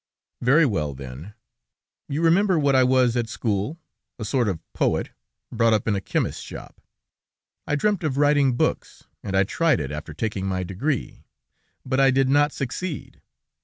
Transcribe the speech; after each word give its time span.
"Very 0.41 0.65
well, 0.65 0.95
then. 0.95 1.35
You 2.09 2.23
remember 2.23 2.57
what 2.57 2.75
I 2.75 2.83
was 2.83 3.15
at 3.15 3.29
school; 3.29 3.77
a 4.17 4.25
sort 4.25 4.47
of 4.47 4.57
poet, 4.73 5.11
brought 5.51 5.73
up 5.73 5.87
in 5.87 5.93
a 5.95 6.01
chemist's 6.01 6.41
shop. 6.41 6.81
I 7.67 7.75
dreamt 7.75 8.03
of 8.03 8.17
writing 8.17 8.57
books, 8.57 9.03
and 9.21 9.35
I 9.37 9.43
tried 9.43 9.79
it, 9.79 9.91
after 9.91 10.15
taking 10.15 10.47
my 10.47 10.63
degree, 10.63 11.23
but 11.85 11.99
I 11.99 12.09
did 12.09 12.29
not 12.29 12.51
succeed. 12.51 13.21